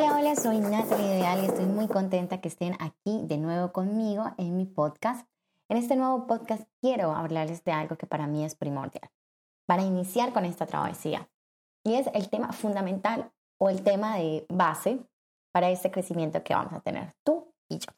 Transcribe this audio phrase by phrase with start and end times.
[0.00, 4.30] Hola, hola, soy Natalie Ideal y estoy muy contenta que estén aquí de nuevo conmigo
[4.36, 5.28] en mi podcast.
[5.68, 9.10] En este nuevo podcast quiero hablarles de algo que para mí es primordial
[9.66, 11.28] para iniciar con esta travesía.
[11.84, 15.00] Y es el tema fundamental o el tema de base
[15.50, 17.92] para este crecimiento que vamos a tener tú y yo.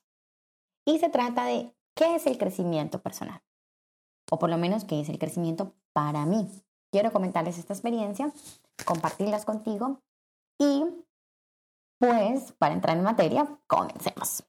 [0.86, 3.42] Y se trata de qué es el crecimiento personal.
[4.30, 6.48] O por lo menos qué es el crecimiento para mí.
[6.90, 8.32] Quiero comentarles esta experiencia,
[8.86, 10.00] compartirlas contigo
[10.58, 10.82] y
[12.00, 14.42] pues para entrar en materia, comencemos.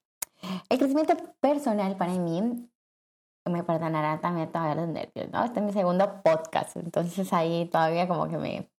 [0.70, 2.70] El crecimiento personal para mí,
[3.46, 5.44] me perdonará también todavía los nervios, ¿no?
[5.44, 8.72] Este es mi segundo podcast, entonces ahí todavía como que me,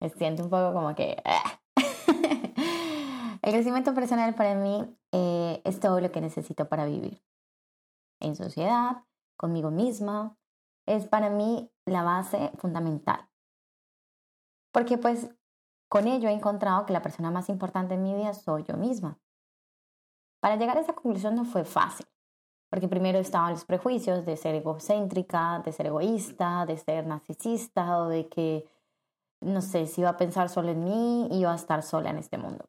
[0.00, 1.20] me siento un poco como que...
[1.24, 1.60] Ah.
[3.42, 7.20] El crecimiento personal para mí eh, es todo lo que necesito para vivir.
[8.20, 9.04] En sociedad,
[9.36, 10.36] conmigo misma,
[10.86, 13.28] es para mí la base fundamental.
[14.72, 15.30] Porque pues
[15.88, 19.18] con ello he encontrado que la persona más importante en mi vida soy yo misma.
[20.40, 22.06] Para llegar a esa conclusión no fue fácil,
[22.70, 28.08] porque primero estaban los prejuicios de ser egocéntrica, de ser egoísta, de ser narcisista o
[28.08, 28.68] de que,
[29.40, 32.38] no sé, si iba a pensar solo en mí, iba a estar sola en este
[32.38, 32.68] mundo.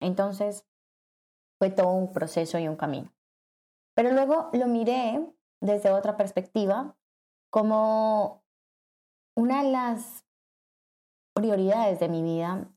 [0.00, 0.66] Entonces,
[1.58, 3.12] fue todo un proceso y un camino.
[3.94, 5.26] Pero luego lo miré
[5.60, 6.96] desde otra perspectiva
[7.50, 8.44] como
[9.34, 10.24] una de las
[11.38, 12.68] prioridades de mi vida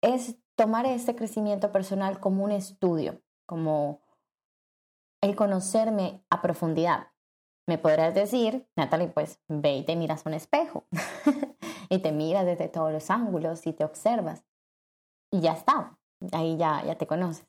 [0.00, 4.00] es tomar este crecimiento personal como un estudio, como
[5.20, 7.08] el conocerme a profundidad.
[7.66, 10.86] Me podrás decir, Natalie, pues ve y te miras un espejo
[11.90, 14.46] y te miras desde todos los ángulos y te observas.
[15.30, 15.98] Y ya está,
[16.32, 17.46] ahí ya, ya te conoces.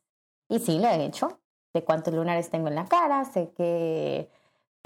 [0.49, 1.39] Y sí, lo he hecho.
[1.73, 4.29] De cuántos lunares tengo en la cara, sé que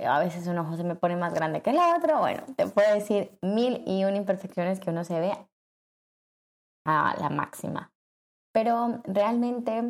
[0.05, 2.93] a veces un ojo se me pone más grande que el otro, bueno, te puedo
[2.93, 5.31] decir mil y una imperfecciones que uno se ve
[6.85, 7.93] a la máxima.
[8.53, 9.83] Pero realmente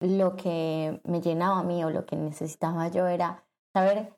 [0.00, 3.44] lo que me llenaba a mí o lo que necesitaba yo era
[3.74, 4.16] saber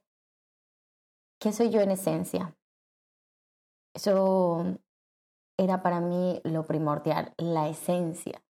[1.40, 2.56] qué soy yo en esencia.
[3.94, 4.64] Eso
[5.58, 8.42] era para mí lo primordial, la esencia.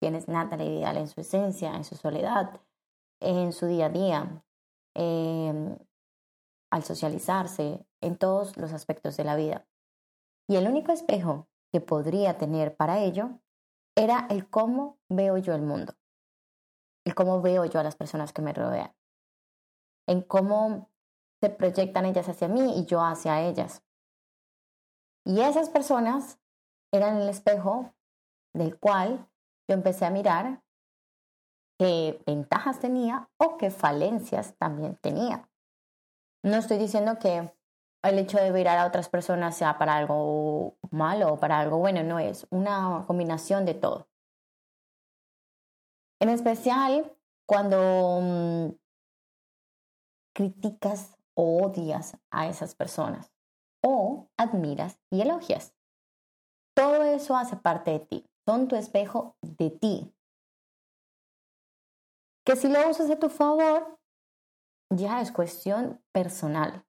[0.00, 2.60] Quién es Natalie Vidal en su esencia, en su soledad,
[3.20, 4.44] en su día a día,
[4.94, 5.76] Em,
[6.70, 9.66] al socializarse, en todos los aspectos de la vida.
[10.48, 13.40] Y el único espejo que podría tener para ello
[13.96, 15.94] era el cómo veo yo el mundo,
[17.06, 18.92] el cómo veo yo a las personas que me rodean,
[20.08, 20.90] en cómo
[21.40, 23.84] se proyectan ellas hacia mí y yo hacia ellas.
[25.24, 26.40] Y esas personas
[26.92, 27.94] eran el espejo
[28.52, 29.30] del cual
[29.68, 30.63] yo empecé a mirar
[31.78, 35.48] qué ventajas tenía o qué falencias también tenía.
[36.42, 37.52] No estoy diciendo que
[38.02, 42.02] el hecho de mirar a otras personas sea para algo malo o para algo bueno,
[42.02, 44.08] no es una combinación de todo.
[46.20, 47.12] En especial
[47.46, 48.68] cuando mm,
[50.34, 53.32] criticas o odias a esas personas
[53.82, 55.74] o admiras y elogias.
[56.74, 60.13] Todo eso hace parte de ti, son tu espejo de ti,
[62.44, 63.98] que si lo usas a tu favor,
[64.90, 66.84] ya es cuestión personal.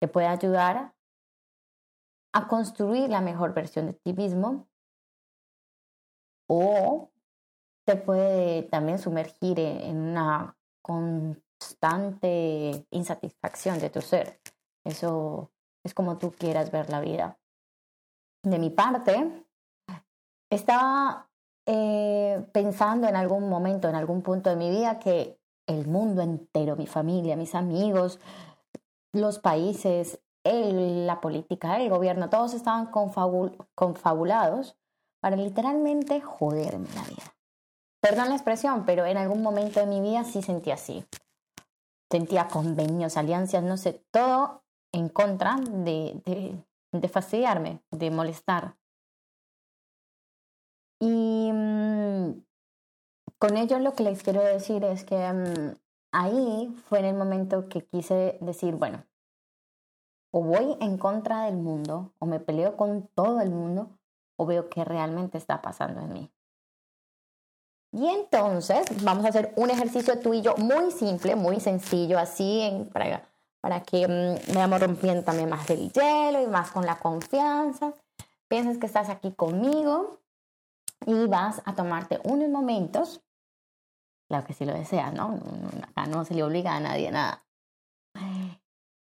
[0.00, 0.94] Te puede ayudar
[2.34, 4.68] a construir la mejor versión de ti mismo
[6.48, 7.10] o
[7.86, 14.40] te puede también sumergir en una constante insatisfacción de tu ser.
[14.84, 15.52] Eso
[15.84, 17.38] es como tú quieras ver la vida.
[18.42, 19.46] De mi parte,
[20.50, 21.30] estaba
[21.66, 26.76] eh, pensando en algún momento, en algún punto de mi vida, que el mundo entero,
[26.76, 28.20] mi familia, mis amigos,
[29.12, 32.90] los países, la política, el gobierno, todos estaban
[33.74, 34.76] confabulados
[35.20, 37.34] para literalmente joderme la vida.
[38.02, 41.06] Perdón la expresión, pero en algún momento de mi vida sí sentí así.
[42.10, 44.62] Sentía convenios, alianzas, no sé, todo
[44.92, 46.62] en contra de, de,
[46.92, 48.76] de fastidiarme, de molestar.
[51.00, 52.44] Y mm,
[53.38, 55.74] con ello lo que les quiero decir es que mm,
[56.12, 59.04] ahí fue en el momento que quise decir, bueno,
[60.30, 63.90] o voy en contra del mundo, o me peleo con todo el mundo,
[64.36, 66.30] o veo qué realmente está pasando en mí.
[67.92, 72.88] Y entonces vamos a hacer un ejercicio tú y yo muy simple, muy sencillo, así
[72.92, 73.22] para,
[73.60, 77.94] para que mm, vayamos rompiendo también más el hielo y más con la confianza.
[78.48, 80.18] Piensas que estás aquí conmigo
[81.06, 83.22] y vas a tomarte unos momentos,
[84.28, 85.38] claro que si lo deseas, ¿no?
[85.82, 87.46] Acá no se le obliga a nadie nada.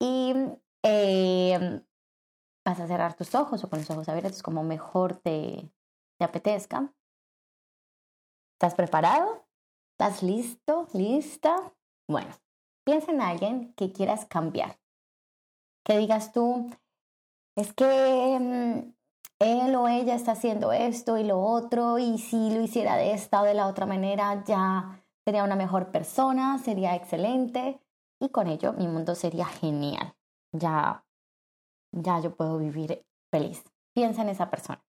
[0.00, 0.34] Y
[0.82, 1.82] eh,
[2.64, 5.70] vas a cerrar tus ojos o con los ojos abiertos como mejor te,
[6.18, 6.92] te apetezca.
[8.54, 9.46] ¿Estás preparado?
[9.92, 10.86] ¿Estás listo?
[10.92, 11.74] ¿Lista?
[12.08, 12.30] Bueno,
[12.84, 14.78] piensa en alguien que quieras cambiar.
[15.84, 16.70] Que digas tú,
[17.56, 18.99] es que mm,
[19.40, 23.40] él o ella está haciendo esto y lo otro, y si lo hiciera de esta
[23.40, 27.80] o de la otra manera, ya sería una mejor persona, sería excelente,
[28.20, 30.14] y con ello mi mundo sería genial.
[30.52, 31.06] Ya,
[31.92, 33.64] ya yo puedo vivir feliz.
[33.94, 34.84] Piensa en esa persona.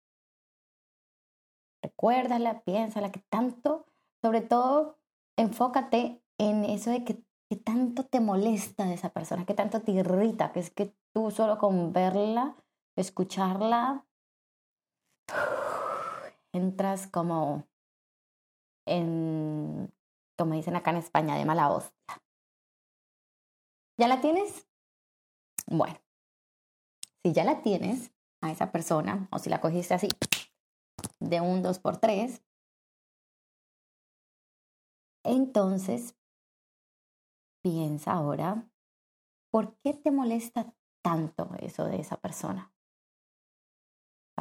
[1.82, 3.86] Recuérdala, piénsala, que tanto,
[4.22, 5.00] sobre todo,
[5.38, 9.92] enfócate en eso de que, que tanto te molesta de esa persona, que tanto te
[9.94, 12.56] irrita, que es que tú solo con verla,
[12.96, 14.06] escucharla,
[16.54, 17.68] entras como
[18.86, 19.94] en,
[20.38, 22.22] como dicen acá en España, de mala hostia.
[23.98, 24.68] ¿Ya la tienes?
[25.68, 26.00] Bueno,
[27.24, 28.12] si ya la tienes
[28.42, 30.10] a esa persona, o si la cogiste así,
[31.20, 32.42] de un 2 por 3
[35.24, 36.16] entonces
[37.64, 38.68] piensa ahora,
[39.52, 40.74] ¿por qué te molesta
[41.04, 42.71] tanto eso de esa persona?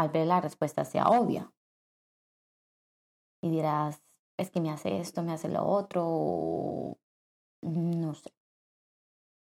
[0.00, 1.52] Tal vez la respuesta sea obvia.
[3.42, 4.02] Y dirás,
[4.38, 6.98] es que me hace esto, me hace lo otro,
[7.60, 8.32] no sé.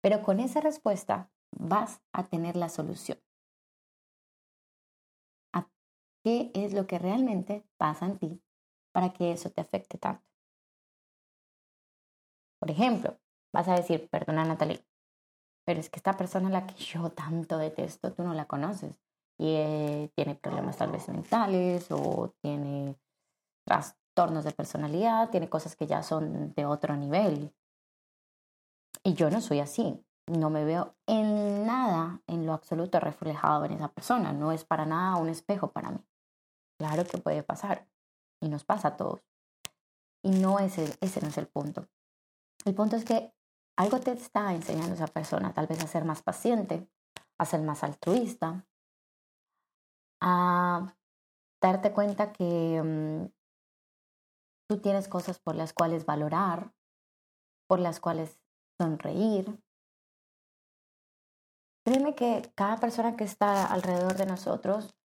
[0.02, 3.18] Pero con esa respuesta vas a tener la solución.
[5.54, 5.66] ¿A
[6.22, 8.42] qué es lo que realmente pasa en ti
[8.92, 10.26] para que eso te afecte tanto?
[12.58, 13.18] Por ejemplo,
[13.50, 14.84] vas a decir, perdona Natalie,
[15.64, 19.00] pero es que esta persona a la que yo tanto detesto, tú no la conoces
[19.38, 22.96] eh, tiene problemas tal vez mentales o tiene
[23.66, 27.52] trastornos de personalidad, tiene cosas que ya son de otro nivel.
[29.02, 33.72] Y yo no soy así, no me veo en nada, en lo absoluto reflejado en
[33.72, 35.98] esa persona, no es para nada un espejo para mí.
[36.78, 37.86] Claro que puede pasar
[38.40, 39.20] y nos pasa a todos.
[40.22, 41.88] Y no ese, ese no es el punto.
[42.64, 43.34] El punto es que
[43.76, 46.88] algo te está enseñando esa persona, tal vez a ser más paciente,
[47.38, 48.64] a ser más altruista,
[50.26, 50.96] a
[51.60, 53.26] darte cuenta que mm,
[54.68, 56.72] tú tienes cosas por las cuales valorar,
[57.68, 58.40] por las cuales
[58.80, 59.60] sonreír.
[61.86, 64.96] Créeme que cada persona que está alrededor de nosotros,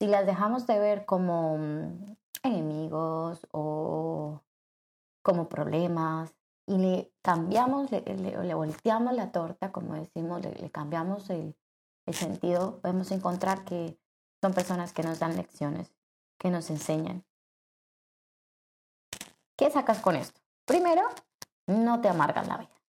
[0.00, 4.40] si las dejamos de ver como mm, enemigos o
[5.24, 6.32] como problemas
[6.68, 11.56] y le cambiamos, le, le, volteamos la torta, como decimos, le cambiamos el,
[12.06, 13.98] el sentido, podemos encontrar que
[14.40, 15.92] son personas que nos dan lecciones,
[16.38, 17.24] que nos enseñan.
[19.56, 20.40] ¿Qué sacas con esto?
[20.64, 21.02] Primero,
[21.66, 22.82] no te amargan la vida.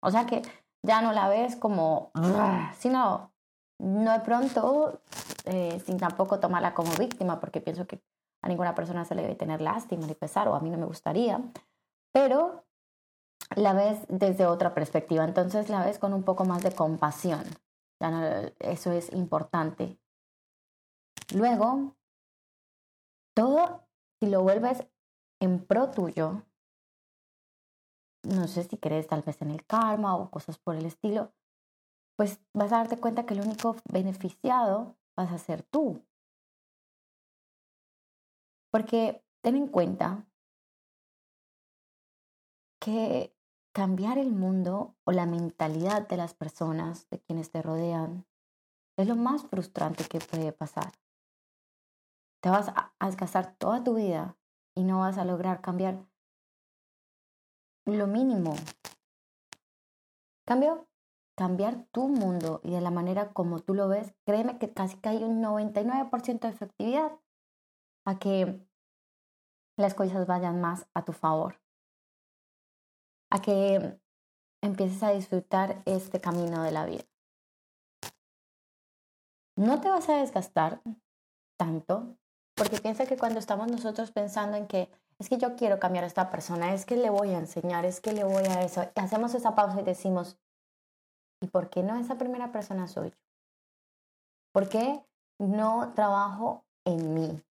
[0.00, 0.42] O sea que
[0.82, 2.12] ya no la ves como,
[2.78, 3.32] sino
[3.78, 5.00] no de pronto,
[5.44, 8.00] eh, sin tampoco tomarla como víctima, porque pienso que
[8.42, 10.86] a ninguna persona se le debe tener lástima ni pesar, o a mí no me
[10.86, 11.40] gustaría,
[12.12, 12.64] pero
[13.56, 17.42] la ves desde otra perspectiva, entonces la ves con un poco más de compasión
[18.58, 19.98] eso es importante.
[21.34, 21.96] Luego,
[23.34, 23.86] todo,
[24.20, 24.86] si lo vuelves
[25.40, 26.42] en pro tuyo,
[28.22, 31.32] no sé si crees tal vez en el karma o cosas por el estilo,
[32.16, 36.02] pues vas a darte cuenta que el único beneficiado vas a ser tú.
[38.70, 40.26] Porque ten en cuenta
[42.80, 43.35] que
[43.76, 48.24] cambiar el mundo o la mentalidad de las personas, de quienes te rodean,
[48.96, 50.92] es lo más frustrante que puede pasar.
[52.40, 54.38] Te vas a desgastar toda tu vida
[54.74, 56.06] y no vas a lograr cambiar
[57.84, 58.54] lo mínimo.
[60.46, 60.88] Cambio,
[61.36, 65.10] cambiar tu mundo y de la manera como tú lo ves, créeme que casi que
[65.10, 67.12] hay un 99% de efectividad
[68.06, 68.66] a que
[69.76, 71.60] las cosas vayan más a tu favor
[73.36, 74.00] a que
[74.62, 77.04] empieces a disfrutar este camino de la vida.
[79.56, 80.82] No te vas a desgastar
[81.58, 82.16] tanto,
[82.54, 86.08] porque piensa que cuando estamos nosotros pensando en que es que yo quiero cambiar a
[86.08, 89.34] esta persona, es que le voy a enseñar, es que le voy a eso, hacemos
[89.34, 90.38] esa pausa y decimos,
[91.40, 93.14] ¿y por qué no esa primera persona soy?
[94.52, 95.02] ¿Por qué
[95.38, 97.42] no trabajo en mí?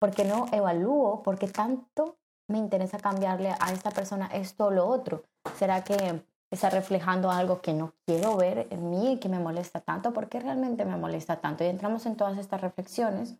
[0.00, 1.22] ¿Por qué no evalúo?
[1.22, 5.24] ¿Por qué tanto me interesa cambiarle a esta persona esto o lo otro?
[5.56, 9.80] ¿Será que está reflejando algo que no quiero ver en mí y que me molesta
[9.80, 10.12] tanto?
[10.12, 11.64] ¿Por qué realmente me molesta tanto?
[11.64, 13.36] Y entramos en todas estas reflexiones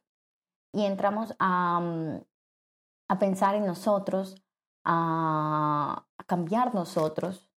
[0.73, 2.25] y entramos a, mm,
[3.09, 4.43] a pensar en nosotros,
[4.85, 7.51] a, a cambiar nosotros.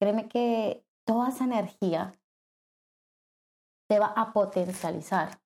[0.00, 2.18] Créeme que toda esa energía
[3.88, 5.40] te va a potencializar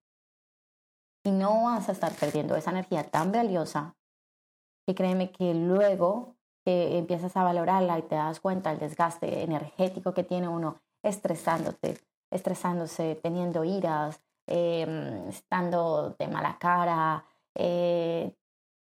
[1.22, 3.94] Y no vas a estar perdiendo esa energía tan valiosa
[4.90, 10.12] que créeme que luego que empiezas a valorarla y te das cuenta del desgaste energético
[10.12, 11.98] que tiene uno estresándote,
[12.30, 18.34] estresándose, teniendo iras, em, estando de mala cara, eh,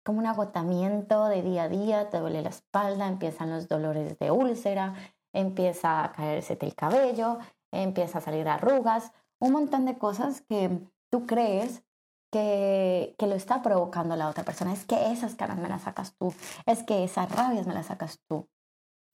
[0.06, 4.30] como un agotamiento de día a día, te duele la espalda, empiezan los dolores de
[4.30, 4.94] úlcera,
[5.34, 7.40] empieza a caerse el cabello,
[7.72, 11.84] empieza a salir arrugas, un montón de cosas que tú crees
[12.32, 14.74] que, que, lo está provocando la otra persona.
[14.74, 16.34] Es que esas caras me las sacas tú,
[16.66, 18.48] es que esas rabias me las sacas tú.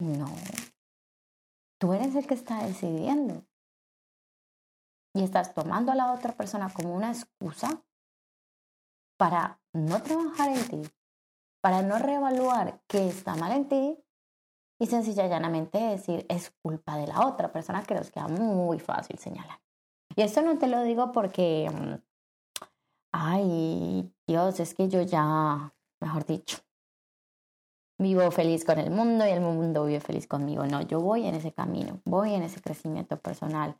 [0.00, 0.26] No,
[1.80, 3.44] tú eres el que está decidiendo.
[5.16, 7.84] Y estás tomando a la otra persona como una excusa
[9.16, 10.90] para no trabajar en ti,
[11.62, 14.04] para no reevaluar qué está mal en ti
[14.80, 18.78] y sencilla y llanamente decir es culpa de la otra persona que nos queda muy
[18.80, 19.60] fácil señalar.
[20.16, 21.94] Y esto no te lo digo porque, mm,
[23.14, 26.58] ay, Dios, es que yo ya, mejor dicho,
[27.96, 30.66] vivo feliz con el mundo y el mundo vive feliz conmigo.
[30.66, 33.78] No, yo voy en ese camino, voy en ese crecimiento personal.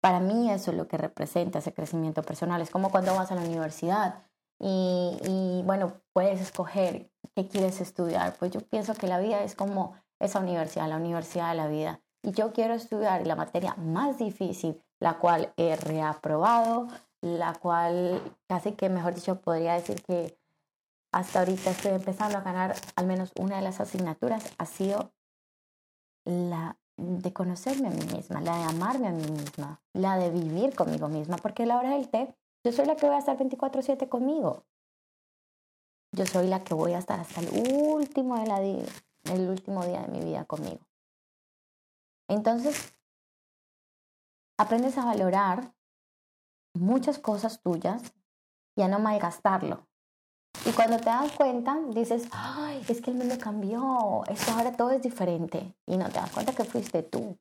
[0.00, 2.62] Para mí eso es lo que representa ese crecimiento personal.
[2.62, 4.22] Es como cuando vas a la universidad
[4.58, 8.34] y, y bueno, puedes escoger qué quieres estudiar.
[8.38, 12.00] Pues yo pienso que la vida es como esa universidad, la universidad de la vida.
[12.22, 16.88] Y yo quiero estudiar la materia más difícil, la cual he reaprobado,
[17.22, 20.36] la cual casi que, mejor dicho, podría decir que
[21.12, 25.12] hasta ahorita estoy empezando a ganar al menos una de las asignaturas, ha sido
[26.24, 30.74] la de conocerme a mí misma, la de amarme a mí misma, la de vivir
[30.74, 33.36] conmigo misma, porque a la hora del té, yo soy la que voy a estar
[33.36, 34.64] 24/7 conmigo.
[36.12, 40.20] Yo soy la que voy a estar hasta el último el último día de mi
[40.20, 40.80] vida conmigo.
[42.28, 42.94] Entonces,
[44.58, 45.72] aprendes a valorar
[46.74, 48.12] muchas cosas tuyas
[48.76, 49.86] y a no malgastarlo.
[50.66, 54.90] Y cuando te das cuenta, dices, ay, es que el mundo cambió, esto ahora todo
[54.90, 55.74] es diferente.
[55.86, 57.36] Y no te das cuenta que fuiste tú.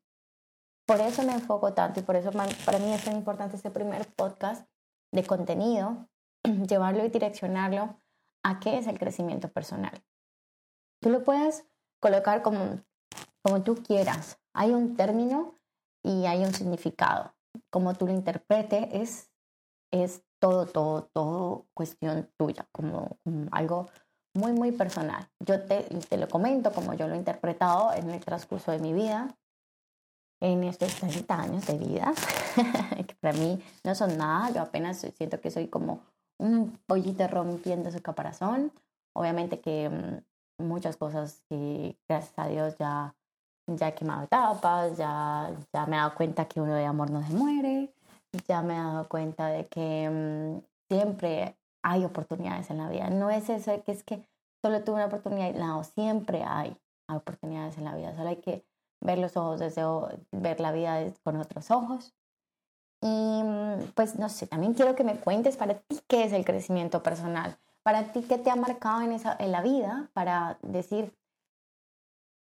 [0.88, 4.08] Por eso me enfoco tanto y por eso para mí es tan importante este primer
[4.14, 4.68] podcast
[5.14, 6.08] de contenido,
[6.68, 8.02] llevarlo y direccionarlo
[8.44, 10.04] a qué es el crecimiento personal.
[11.02, 11.66] Tú lo puedes
[12.02, 12.82] colocar como,
[13.44, 14.40] como tú quieras.
[14.54, 15.56] Hay un término
[16.04, 17.34] y hay un significado.
[17.70, 19.32] Como tú lo interpretes es,
[19.92, 23.18] es todo, todo, todo cuestión tuya, como,
[23.52, 23.88] algo
[24.34, 25.30] muy, muy personal.
[25.40, 28.94] Yo te, te, lo comento como yo lo he interpretado en el transcurso de mi
[28.94, 29.38] vida,
[30.42, 32.14] en estos 30 años de vida,
[33.08, 36.02] que para mí no son nada, yo apenas siento que soy como
[36.40, 38.74] un pollito rompiendo su caparazón.
[39.14, 43.16] Obviamente que mm, muchas cosas que gracias a Dios ya,
[43.78, 47.26] ya he quemado etapas, ya, ya me he dado cuenta que uno de amor no
[47.26, 47.94] se muere,
[48.48, 53.10] ya me he dado cuenta de que mm, siempre hay oportunidades en la vida.
[53.10, 54.26] No es eso que es que
[54.62, 56.78] solo tuve una oportunidad, no, siempre hay
[57.10, 58.66] oportunidades en la vida, solo hay que
[59.02, 59.84] ver los ojos desde,
[60.32, 62.14] ver la vida con otros ojos.
[63.02, 66.46] Y mm, pues no sé, también quiero que me cuentes para ti qué es el
[66.46, 67.58] crecimiento personal.
[67.84, 71.16] Para ti, ¿qué te ha marcado en, esa, en la vida para decir,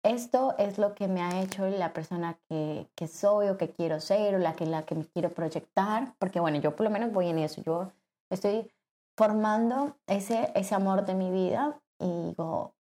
[0.03, 3.99] esto es lo que me ha hecho la persona que, que soy o que quiero
[3.99, 6.15] ser o la que, la que me quiero proyectar?
[6.19, 7.61] Porque bueno, yo por lo menos voy en eso.
[7.61, 7.91] Yo
[8.29, 8.71] estoy
[9.17, 12.75] formando ese, ese amor de mi vida y digo,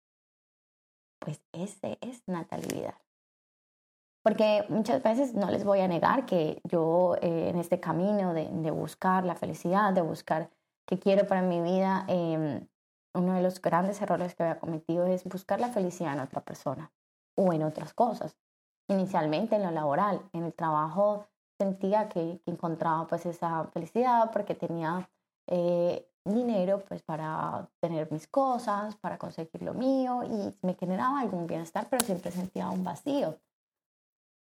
[1.20, 2.96] pues ese es Natalie Vidal.
[4.24, 8.48] Porque muchas veces no les voy a negar que yo eh, en este camino de,
[8.50, 10.52] de, buscar la felicidad, de buscar
[10.86, 12.68] que quiero para mi vida, em,
[13.14, 16.92] uno de los grandes errores que había cometido es buscar la felicidad en otra persona
[17.38, 18.36] o en otras cosas.
[18.90, 21.28] Inicialmente en lo laboral, en el trabajo
[21.58, 25.10] sentía que, encontraba pues esa felicidad porque tenía
[25.48, 31.48] eh, dinero pues para tener mis cosas, para conseguir lo mío y me generaba algún
[31.48, 33.38] bienestar, pero siempre sentía un vacío.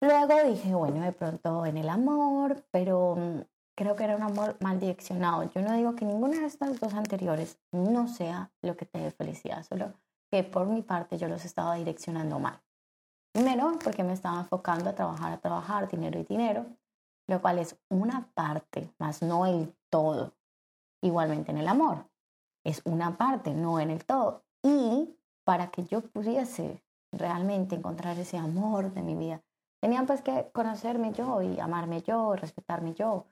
[0.00, 3.41] Luego dije, bueno, de pronto en el amor, pero mm,
[3.75, 5.45] creo que era un amor mal direccionado.
[5.50, 9.11] Yo no digo que ninguna de estas dos anteriores no sea lo que te dé
[9.11, 9.95] felicidad, solo
[10.31, 12.61] que por mi parte yo los estaba direccionando mal.
[13.37, 16.64] Primero, porque me estaba enfocando a trabajar, a trabajar, dinero y dinero,
[17.28, 20.33] lo cual es una parte, más no el todo.
[21.02, 22.09] Igualmente en el amor,
[22.64, 24.47] es una parte, no en el todo.
[24.62, 25.14] Y
[25.45, 29.43] para que yo pudiese realmente encontrar ese amor de mi vida,
[29.83, 33.26] tenía pues que conocerme yo y amarme yo, respetarme yo,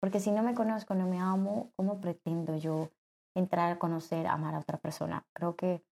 [0.00, 2.90] porque si no me conozco, no me amo, ¿cómo pretendo yo
[3.34, 5.26] entrar a conocer, amar a otra persona?
[5.32, 5.82] Creo que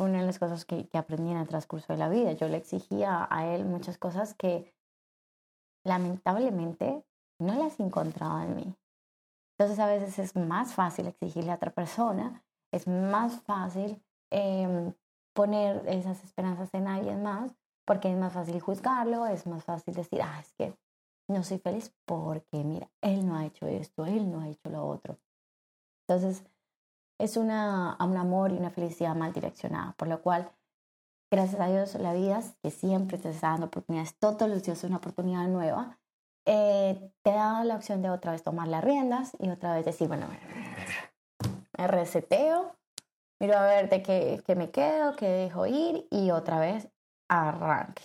[0.00, 2.56] una de las cosas que, que aprendí en el transcurso de la vida, yo le
[2.56, 4.74] exigía a él muchas cosas que
[5.84, 7.04] lamentablemente
[7.38, 8.74] no las encontraba en mí.
[9.58, 12.42] Entonces a veces es más fácil exigirle a otra persona,
[12.72, 14.94] es más fácil em,
[15.34, 17.54] poner esas esperanzas en alguien más
[17.86, 20.74] porque es más fácil juzgarlo, es más fácil decir, ah, es que
[21.28, 24.86] no soy feliz porque, mira, él no ha hecho esto, él no ha hecho lo
[24.86, 25.18] otro.
[26.06, 26.44] Entonces,
[27.20, 30.50] es una, un amor y una felicidad mal direccionada, por lo cual,
[31.30, 34.84] gracias a Dios, la vida, que siempre te está dando oportunidades, todos los días es
[34.84, 35.98] una oportunidad nueva,
[36.46, 40.08] eh, te da la opción de otra vez tomar las riendas y otra vez decir,
[40.08, 40.26] bueno,
[41.76, 42.74] me reseteo,
[43.38, 46.88] miro a ver de qué, qué me quedo, qué dejo ir y otra vez
[47.28, 48.02] arranque.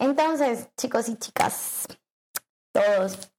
[0.00, 1.86] Entonces, chicos y chicas,
[2.72, 3.32] todos,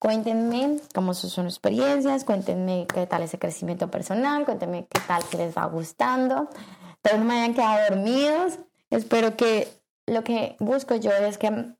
[0.00, 5.36] cuéntenme cómo son sus experiencias, cuéntenme qué tal ese crecimiento personal, cuéntenme qué tal que
[5.36, 6.48] les va gustando.
[7.02, 8.58] Todos no me hayan quedado dormidos.
[8.88, 9.68] Espero que
[10.06, 11.74] lo que busco yo es que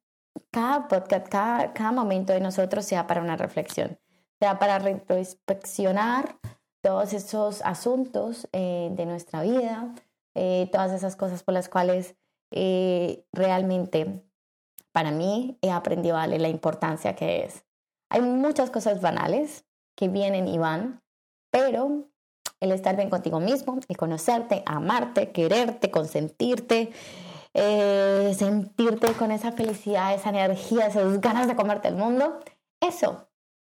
[0.50, 3.98] cada podcast, cada, cada momento de nosotros sea para una reflexión,
[4.38, 6.36] sea para retroinspeccionar
[6.82, 9.94] todos esos asuntos eh, de nuestra vida,
[10.34, 12.16] eh, todas esas cosas por las cuales
[12.52, 14.22] eh, realmente
[14.92, 17.64] para mí he aprendido a darle la importancia que es.
[18.10, 19.64] Hay muchas cosas banales
[19.96, 21.00] que vienen y van,
[21.50, 22.08] pero
[22.60, 26.92] el estar bien contigo mismo, el conocerte, amarte, quererte, consentirte,
[27.54, 32.40] eh, sentirte con esa felicidad, esa energía, esas ganas de comerte el mundo,
[32.80, 33.28] eso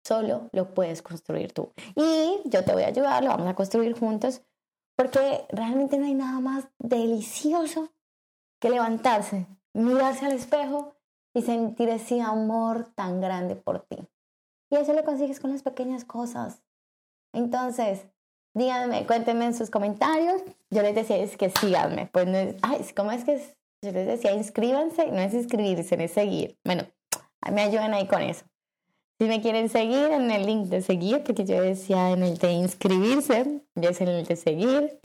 [0.04, 1.72] solo lo puedes construir tú.
[1.94, 4.42] Y yo te voy a ayudar, lo vamos a construir juntos,
[4.96, 7.90] porque realmente no hay nada más delicioso
[8.60, 10.94] que levantarse, mirarse al espejo
[11.34, 13.98] y sentir ese amor tan grande por ti.
[14.70, 16.62] Y eso lo consigues con las pequeñas cosas.
[17.32, 18.06] Entonces,
[18.54, 20.42] díganme, cuéntenme en sus comentarios.
[20.70, 22.08] Yo les decía es que síganme.
[22.12, 23.40] Pues no es, ay, ¿cómo es que
[23.82, 25.06] yo les decía inscríbanse?
[25.12, 26.58] No es inscribirse, es seguir.
[26.64, 26.84] Bueno,
[27.52, 28.44] me ayudan ahí con eso.
[29.18, 32.52] Si me quieren seguir en el link de seguir, porque yo decía en el de
[32.52, 35.00] inscribirse, ya es en el de seguir.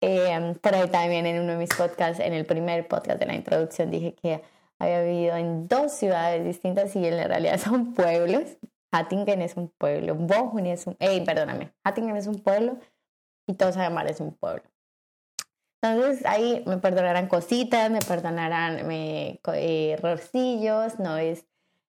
[0.00, 3.34] Eh, por ahí también en uno de mis podcasts, en el primer podcast de la
[3.34, 4.42] introducción, dije que
[4.78, 8.42] había vivido en dos ciudades distintas y en realidad son pueblos.
[8.94, 12.78] Hattingen es un pueblo, Bochum es un, eh, perdóname, Hattingen es un pueblo
[13.46, 14.62] y Tosamar es un pueblo.
[15.82, 21.44] Entonces ahí me perdonarán cositas, me perdonarán me, eh, errorcillos, no es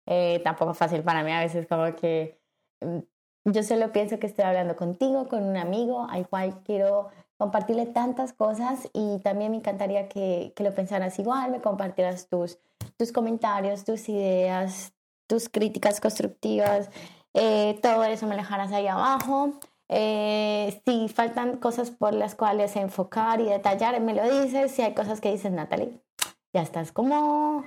[0.07, 2.39] eh, tampoco fácil para mí a veces como que
[2.81, 2.99] mm,
[3.51, 8.33] yo solo pienso que estoy hablando contigo, con un amigo al cual quiero compartirle tantas
[8.33, 12.57] cosas y también me encantaría que, que lo pensaras igual, me compartieras tus,
[12.97, 14.94] tus comentarios, tus ideas,
[15.27, 16.89] tus críticas constructivas,
[17.33, 19.59] eh, todo eso me dejarás ahí abajo.
[19.89, 24.71] Eh, si faltan cosas por las cuales enfocar y detallar, me lo dices.
[24.71, 25.99] Si hay cosas que dices, Natalie,
[26.53, 27.65] ya estás como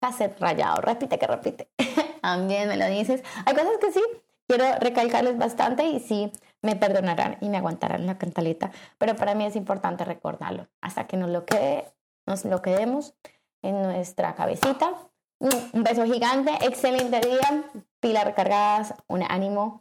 [0.00, 1.68] cassette rayado, repite que repite.
[2.22, 3.22] También me lo dices.
[3.44, 4.02] Hay cosas que sí,
[4.48, 9.44] quiero recalcarles bastante y sí me perdonarán y me aguantarán la cantaleta, pero para mí
[9.44, 11.84] es importante recordarlo hasta que nos lo, quede,
[12.26, 13.14] nos lo quedemos
[13.62, 14.94] en nuestra cabecita.
[15.40, 17.64] Un beso gigante, excelente día,
[17.98, 19.80] pilas recargadas, un ánimo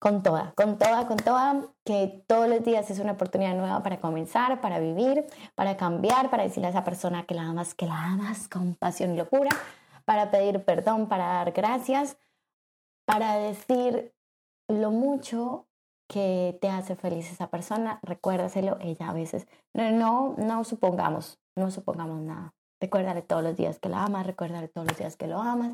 [0.00, 4.00] con toda, con toda, con toda, que todos los días es una oportunidad nueva para
[4.00, 7.96] comenzar, para vivir, para cambiar, para decirle a esa persona que la amas, que la
[7.96, 9.50] amas con pasión y locura,
[10.04, 12.16] para pedir perdón, para dar gracias,
[13.04, 14.12] para decir
[14.66, 15.68] lo mucho
[16.08, 21.70] que te hace feliz esa persona, recuérdaselo, ella a veces, no, no, no supongamos, no
[21.70, 22.57] supongamos nada.
[22.80, 25.72] Recuérdale todos los días que la amas, recuérdale todos los días que lo amas,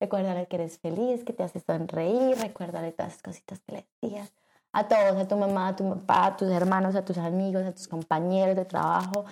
[0.00, 4.32] recuérdale que eres feliz, que te hace sonreír, recuérdale todas las cositas que le decías.
[4.72, 7.72] A todos, a tu mamá, a tu papá, a tus hermanos, a tus amigos, a
[7.72, 9.24] tus compañeros de trabajo.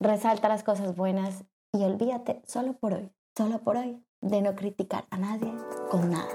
[0.00, 5.04] Resalta las cosas buenas y olvídate solo por hoy, solo por hoy, de no criticar
[5.10, 5.52] a nadie
[5.90, 6.28] con nada.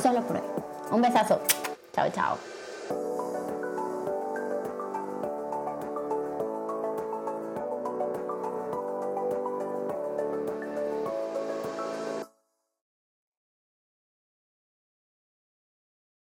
[0.00, 0.48] Solo por hoy.
[0.92, 1.40] Un besazo.
[1.92, 2.59] Chao, chao.